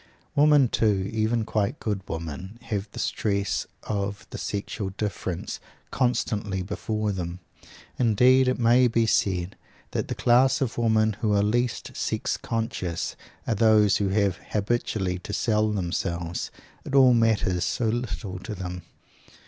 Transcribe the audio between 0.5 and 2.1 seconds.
too, even quite good